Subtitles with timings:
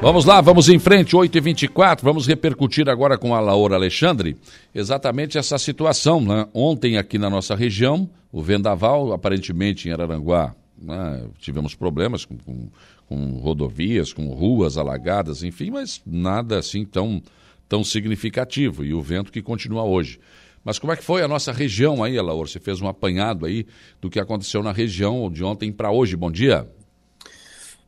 [0.00, 2.02] Vamos lá, vamos em frente, 8h24.
[2.02, 4.36] Vamos repercutir agora com a Laura Alexandre
[4.72, 6.20] exatamente essa situação.
[6.20, 6.46] Né?
[6.54, 11.24] Ontem, aqui na nossa região, o vendaval, aparentemente em Araranguá, né?
[11.40, 12.68] tivemos problemas com, com,
[13.08, 17.20] com, rodovias, com ruas alagadas, enfim, mas nada assim tão,
[17.68, 18.84] tão significativo.
[18.84, 20.20] E o vento que continua hoje.
[20.64, 22.46] Mas como é que foi a nossa região aí, Laura?
[22.46, 23.66] Você fez um apanhado aí
[24.00, 26.14] do que aconteceu na região de ontem para hoje.
[26.14, 26.68] Bom dia.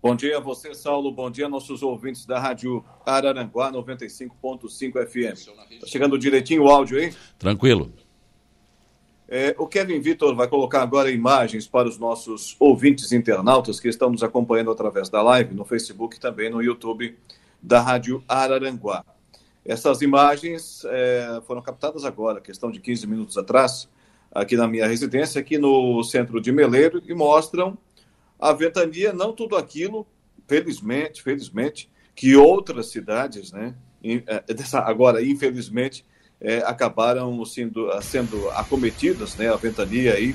[0.02, 1.12] Bom dia a você, Saulo.
[1.12, 5.36] Bom dia, nossos ouvintes da Rádio Araranguá 95.5 FM.
[5.72, 7.12] Está chegando direitinho o áudio aí?
[7.38, 7.92] Tranquilo.
[9.28, 14.08] É, o Kevin Vitor vai colocar agora imagens para os nossos ouvintes internautas que estão
[14.08, 17.14] nos acompanhando através da live, no Facebook e também no YouTube
[17.60, 19.04] da Rádio Araranguá.
[19.62, 23.86] Essas imagens é, foram captadas agora, questão de 15 minutos atrás,
[24.32, 27.76] aqui na minha residência, aqui no centro de Meleiro, e mostram
[28.40, 30.06] a ventania, não tudo aquilo,
[30.48, 34.42] felizmente, felizmente, que outras cidades, né, é,
[34.78, 36.04] agora, infelizmente,
[36.40, 40.34] é, acabaram sendo, sendo acometidas, né, a ventania aí,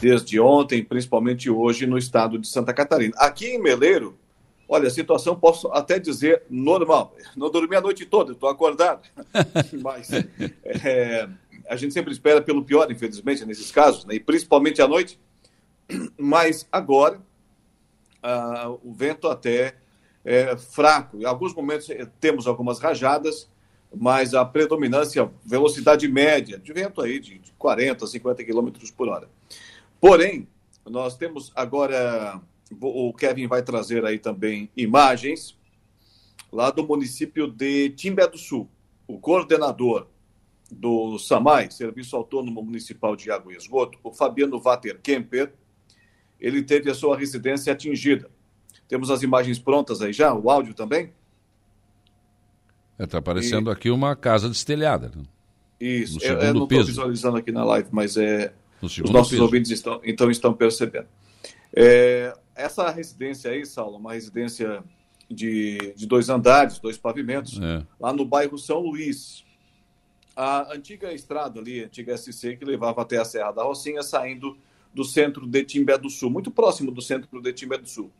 [0.00, 3.14] desde ontem, principalmente hoje, no estado de Santa Catarina.
[3.16, 4.18] Aqui em Meleiro,
[4.68, 7.16] olha, a situação posso até dizer normal.
[7.36, 9.08] Não dormi a noite toda, estou acordado.
[9.80, 11.28] Mas é,
[11.68, 15.18] a gente sempre espera pelo pior, infelizmente, nesses casos, né, e principalmente à noite.
[16.18, 17.20] Mas agora,
[18.22, 19.76] uh, o vento até
[20.24, 21.18] é fraco.
[21.18, 23.50] Em alguns momentos eh, temos algumas rajadas,
[23.94, 29.28] mas a predominância, velocidade média de vento aí de, de 40, 50 km por hora.
[30.00, 30.48] Porém,
[30.88, 32.40] nós temos agora,
[32.80, 35.56] o Kevin vai trazer aí também imagens
[36.52, 38.68] lá do município de Timbé do Sul.
[39.06, 40.06] O coordenador
[40.70, 45.52] do SAMAI, Serviço Autônomo Municipal de Água e Esgoto, o Fabiano Vater Kemper,
[46.42, 48.28] ele teve a sua residência atingida.
[48.88, 51.12] Temos as imagens prontas aí já, o áudio também?
[52.94, 53.72] Está é, tá aparecendo e...
[53.72, 55.12] aqui uma casa destelhada.
[55.14, 55.22] Né?
[55.80, 58.52] Isso, eu, eu, não estou visualizando aqui na live, mas é,
[58.82, 61.06] os nossos ouvintes estão, então estão percebendo.
[61.72, 64.82] É, essa residência aí, Saulo, uma residência
[65.30, 67.86] de, de dois andares, dois pavimentos, é.
[67.98, 69.44] lá no bairro São Luís.
[70.34, 74.56] A antiga estrada ali, a antiga SC, que levava até a Serra da Rocinha, saindo
[74.94, 78.10] do centro de Timbé do Sul, muito próximo do centro de Timbé do Sul.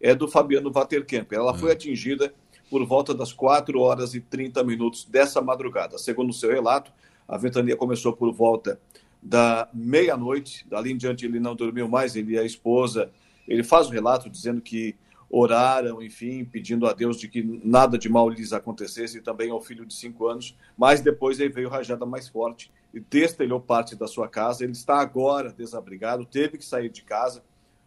[0.00, 1.32] É do Fabiano Vaterkamp.
[1.32, 1.72] Ela foi hum.
[1.72, 2.34] atingida
[2.70, 5.98] por volta das 4 horas e 30 minutos dessa madrugada.
[5.98, 6.92] Segundo o seu relato,
[7.26, 8.80] a ventania começou por volta
[9.22, 10.66] da meia-noite.
[10.68, 13.10] Dali em diante ele não dormiu mais, ele e a esposa.
[13.46, 14.94] Ele faz o relato dizendo que
[15.30, 19.60] oraram, enfim, pedindo a Deus de que nada de mal lhes acontecesse e também ao
[19.60, 20.56] filho de cinco anos.
[20.76, 24.64] Mas depois veio rajada mais forte e destelhou parte da sua casa.
[24.64, 27.42] Ele está agora desabrigado, teve que sair de casa.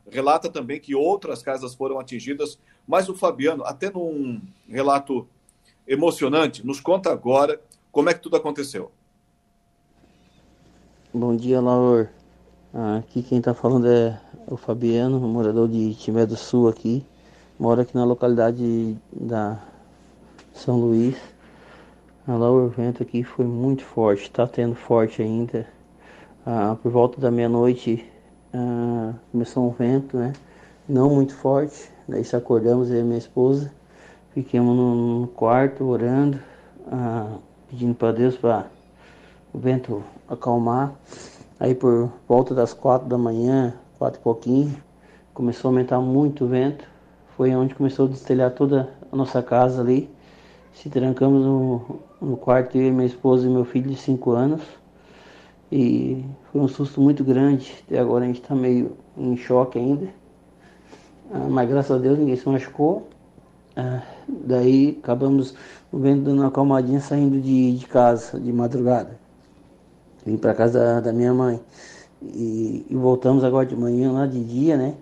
[0.10, 5.28] Relata também que outras casas foram atingidas, mas o Fabiano, até num relato
[5.88, 7.60] emocionante, nos conta agora
[7.92, 8.92] como é que tudo aconteceu.
[11.14, 12.08] Bom dia, Laur.
[12.74, 17.06] Ah, aqui quem está falando é o Fabiano, morador de Timé do Sul aqui.
[17.62, 19.60] Moro aqui na localidade da
[20.52, 21.16] São Luís.
[22.28, 25.68] Lá o vento aqui foi muito forte, está tendo forte ainda.
[26.44, 28.04] Ah, por volta da meia-noite
[28.52, 30.34] ah, começou um vento, né?
[30.90, 31.88] Não muito forte.
[32.08, 33.72] Daí se acordamos eu e minha esposa.
[34.34, 36.40] Ficamos no, quarto orando,
[36.92, 37.38] ah,
[37.70, 38.66] pedindo para Deus para
[39.54, 40.96] o vento acalmar.
[41.60, 44.76] Aí por volta das quatro da manhã, quatro e pouquinho,
[45.32, 46.90] começou a aumentar muito o vento.
[47.42, 50.08] Foi onde começou a destelhar toda a nossa casa ali.
[50.76, 54.62] Se trancamos no, no quarto, eu, minha esposa e meu filho de 5 anos.
[55.72, 57.74] E foi um susto muito grande.
[57.84, 60.08] Até agora a gente está meio em choque ainda.
[61.34, 63.10] Ah, mas graças a Deus ninguém se machucou.
[63.76, 65.56] Ah, daí acabamos
[65.92, 69.20] vendo dando uma acalmadinha saindo de, de casa de madrugada.
[70.24, 71.60] Vim para casa da, da, minha mãe.
[72.22, 74.94] E, e, voltamos agora de manhã lá de dia, né?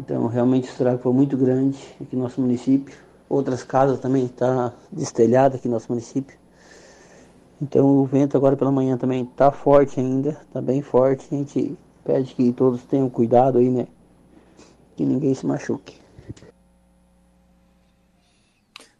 [0.00, 2.96] Então realmente o estrago foi muito grande aqui no nosso município.
[3.28, 6.36] Outras casas também estão tá destelhadas aqui no nosso município.
[7.60, 11.26] Então o vento agora pela manhã também está forte ainda, está bem forte.
[11.30, 13.86] A gente pede que todos tenham cuidado aí, né?
[14.96, 15.99] Que ninguém se machuque.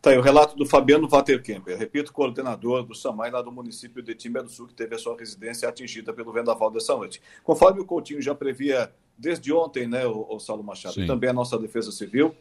[0.03, 4.15] Tá aí o relato do Fabiano Vaterkemper, repito, coordenador do SAMAI lá do município de
[4.15, 7.21] Timbé do Sul, que teve a sua residência atingida pelo vendaval dessa noite.
[7.45, 11.07] Conforme o Coutinho já previa desde ontem, né, o, o Saulo Machado, Sim.
[11.07, 12.35] também a nossa Defesa Civil,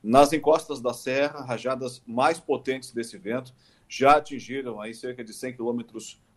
[0.00, 3.52] nas encostas da serra, rajadas mais potentes desse vento
[3.88, 5.80] já atingiram aí cerca de 100 km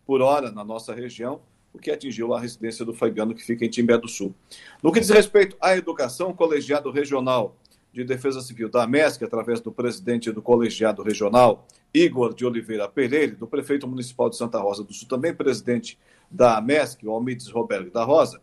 [0.04, 1.40] por hora na nossa região,
[1.72, 4.34] o que atingiu a residência do Fabiano, que fica em Timbé do Sul.
[4.82, 7.54] No que diz respeito à educação, o colegiado regional
[7.96, 13.34] de Defesa Civil da MESC, através do presidente do colegiado regional, Igor de Oliveira Pereira,
[13.34, 15.98] do prefeito municipal de Santa Rosa do Sul, também presidente
[16.30, 18.42] da MESC, o Almides Roberto da Rosa,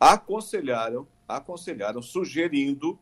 [0.00, 2.98] aconselharam, aconselharam sugerindo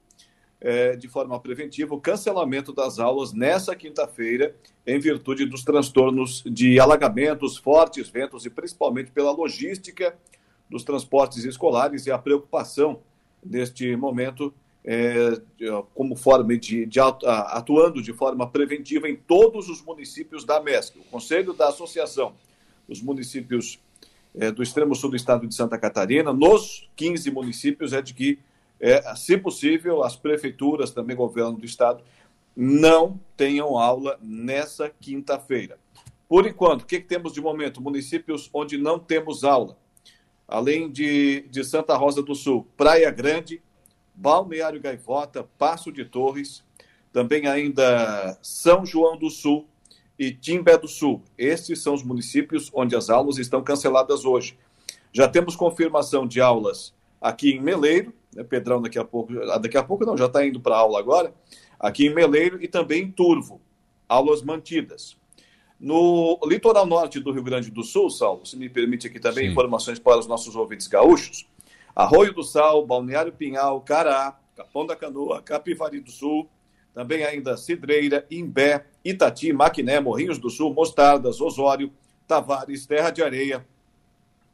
[0.60, 4.52] é, de forma preventiva o cancelamento das aulas nessa quinta-feira,
[4.84, 10.18] em virtude dos transtornos de alagamentos, fortes ventos e principalmente pela logística
[10.68, 13.00] dos transportes escolares e a preocupação
[13.44, 14.52] neste momento
[14.84, 15.40] é,
[15.94, 20.98] como forma de, de, atuando de forma preventiva em todos os municípios da MESC.
[20.98, 22.34] O Conselho da Associação
[22.86, 23.78] dos Municípios
[24.34, 28.38] é, do extremo sul do estado de Santa Catarina, nos 15 municípios, é de que,
[28.78, 32.02] é, se possível, as prefeituras, também governo do estado,
[32.54, 35.78] não tenham aula nessa quinta-feira.
[36.28, 37.80] Por enquanto, o que, que temos de momento?
[37.80, 39.78] Municípios onde não temos aula.
[40.46, 43.62] Além de, de Santa Rosa do Sul, Praia Grande,
[44.14, 46.62] Balneário Gaivota, Passo de Torres,
[47.12, 49.66] também ainda São João do Sul
[50.18, 51.22] e Timbé do Sul.
[51.36, 54.58] Estes são os municípios onde as aulas estão canceladas hoje.
[55.12, 59.78] Já temos confirmação de aulas aqui em Meleiro, né, Pedrão daqui a pouco, ah, daqui
[59.78, 61.32] a pouco não, já está indo para aula agora,
[61.78, 63.60] aqui em Meleiro e também em Turvo,
[64.08, 65.16] aulas mantidas.
[65.78, 69.52] No litoral norte do Rio Grande do Sul, Saulo, se me permite aqui também Sim.
[69.52, 71.46] informações para os nossos ouvintes gaúchos,
[71.94, 76.48] Arroio do Sal, Balneário Pinhal, Cará, Capão da Canoa, Capivari do Sul,
[76.92, 81.92] também ainda Cidreira, Imbé, Itati, Maquiné, Morrinhos do Sul, Mostardas, Osório,
[82.26, 83.66] Tavares, Terra de Areia,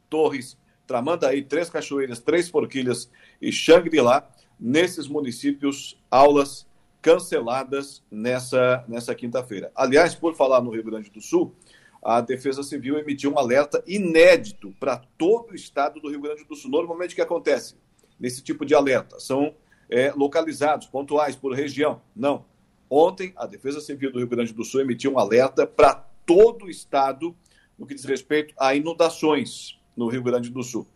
[0.09, 3.09] Torres, Tramandaí, Três Cachoeiras, Três Forquilhas
[3.41, 4.27] e Xangri-Lá.
[4.59, 6.67] Nesses municípios, aulas
[7.01, 9.71] canceladas nessa, nessa quinta-feira.
[9.73, 11.55] Aliás, por falar no Rio Grande do Sul,
[12.01, 16.55] a Defesa Civil emitiu um alerta inédito para todo o estado do Rio Grande do
[16.55, 16.71] Sul.
[16.71, 17.75] Normalmente o que acontece
[18.19, 19.19] nesse tipo de alerta?
[19.19, 19.53] São
[19.89, 22.01] é, localizados, pontuais, por região.
[22.15, 22.45] Não.
[22.89, 25.93] Ontem, a Defesa Civil do Rio Grande do Sul emitiu um alerta para
[26.25, 27.35] todo o estado
[27.77, 30.87] no que diz respeito a inundações no Rio Grande do Sul.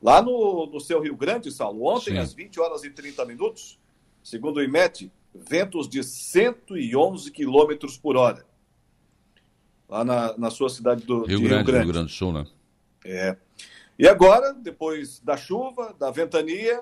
[0.00, 2.18] Lá no, no seu Rio Grande, Saulo, ontem, Sim.
[2.18, 3.78] às 20 horas e 30 minutos,
[4.22, 8.44] segundo o IMET, ventos de 111 quilômetros por hora
[9.92, 11.84] lá na, na sua cidade do Rio, Grande, Rio Grande.
[11.84, 12.46] Rio Grande do Sul, né?
[13.04, 13.36] É.
[13.98, 16.80] E agora, depois da chuva, da ventania,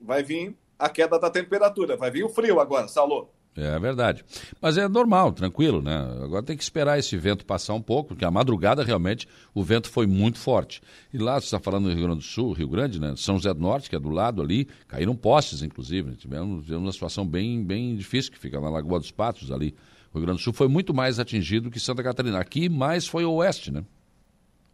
[0.00, 3.28] vai vir a queda da temperatura, vai vir o frio agora, Salô.
[3.56, 4.22] É verdade.
[4.60, 5.96] Mas é normal, tranquilo, né?
[6.22, 9.88] Agora tem que esperar esse vento passar um pouco, porque a madrugada realmente o vento
[9.88, 10.82] foi muito forte.
[11.12, 13.14] E lá, você está falando do Rio Grande do Sul, Rio Grande, né?
[13.16, 16.16] São José do Norte, que é do lado ali, caíram postes, inclusive.
[16.16, 19.74] Tivemos, tivemos uma situação bem, bem difícil, que fica na Lagoa dos Patos ali.
[20.16, 22.40] O Rio Grande do Sul foi muito mais atingido que Santa Catarina.
[22.40, 23.84] Aqui mais foi o oeste, né?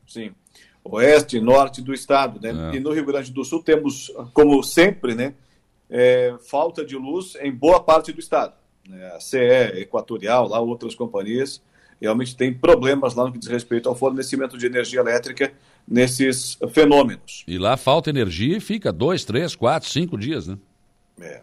[0.06, 0.30] Sim.
[0.84, 2.70] Oeste, norte do estado, né?
[2.72, 2.76] É.
[2.76, 5.34] E no Rio Grande do Sul temos, como sempre, né?
[5.90, 8.54] É, falta de luz em boa parte do estado.
[8.88, 9.04] Né?
[9.16, 11.60] A CE Equatorial, lá outras companhias,
[12.00, 15.52] realmente tem problemas lá no que diz respeito ao fornecimento de energia elétrica
[15.86, 17.44] nesses fenômenos.
[17.48, 20.56] E lá falta energia e fica dois, três, quatro, cinco dias, né?
[21.20, 21.42] É.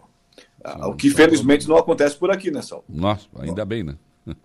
[0.63, 2.83] Ah, o que felizmente não acontece por aqui, né, Sal?
[2.87, 3.95] Nossa, ainda bem, né?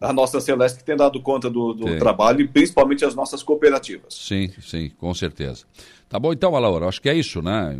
[0.00, 4.14] A nossa Celeste que tem dado conta do, do trabalho e principalmente as nossas cooperativas.
[4.14, 5.64] Sim, sim, com certeza.
[6.08, 7.76] Tá bom então, Alaura, acho que é isso, né?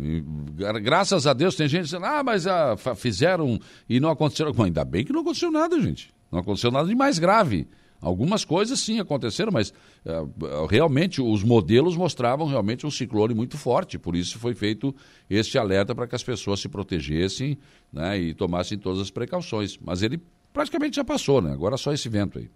[0.83, 4.51] graças a Deus tem gente dizendo, ah, mas ah, fizeram e não aconteceu.
[4.53, 6.13] Bom, ainda bem que não aconteceu nada, gente.
[6.31, 7.67] Não aconteceu nada de mais grave.
[8.01, 9.73] Algumas coisas sim aconteceram, mas
[10.05, 14.93] uh, realmente os modelos mostravam realmente um ciclone muito forte, por isso foi feito
[15.29, 17.57] este alerta para que as pessoas se protegessem
[17.91, 19.77] né, e tomassem todas as precauções.
[19.83, 20.21] Mas ele
[20.53, 21.51] praticamente já passou, né?
[21.51, 22.49] Agora só esse vento aí.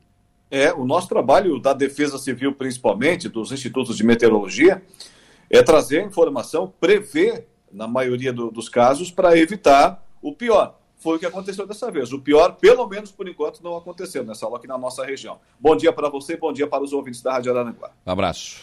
[0.51, 4.81] É, o nosso trabalho da Defesa Civil, principalmente, dos institutos de meteorologia,
[5.49, 11.19] é trazer informação, prever, na maioria do, dos casos, para evitar o pior foi o
[11.19, 12.13] que aconteceu dessa vez.
[12.13, 15.39] O pior, pelo menos por enquanto, não aconteceu nessa aula aqui na nossa região.
[15.59, 17.91] Bom dia para você, bom dia para os ouvintes da Rádio Araranguá.
[18.05, 18.61] Um abraço.